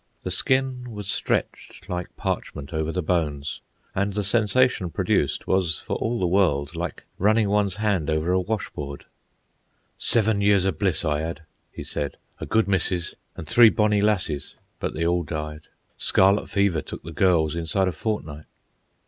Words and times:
The 0.23 0.31
skin 0.31 0.89
was 0.89 1.07
stretched 1.11 1.87
like 1.87 2.17
parchment 2.17 2.73
over 2.73 2.91
the 2.91 3.03
bones, 3.03 3.61
and 3.93 4.13
the 4.15 4.23
sensation 4.23 4.89
produced 4.89 5.45
was 5.45 5.77
for 5.77 5.95
all 5.97 6.17
the 6.19 6.25
world 6.25 6.75
like 6.75 7.03
running 7.19 7.49
one's 7.51 7.75
hand 7.75 8.09
over 8.09 8.31
a 8.31 8.39
washboard. 8.41 9.05
"Seven 9.99 10.41
years 10.41 10.65
o' 10.65 10.71
bliss 10.71 11.05
I 11.05 11.21
'ad," 11.21 11.43
he 11.71 11.83
said. 11.83 12.17
"A 12.39 12.47
good 12.47 12.67
missus 12.67 13.13
and 13.35 13.47
three 13.47 13.69
bonnie 13.69 14.01
lassies. 14.01 14.55
But 14.79 14.95
they 14.95 15.05
all 15.05 15.21
died. 15.21 15.67
Scarlet 15.99 16.49
fever 16.49 16.81
took 16.81 17.03
the 17.03 17.11
girls 17.13 17.53
inside 17.53 17.87
a 17.87 17.91
fortnight." 17.91 18.45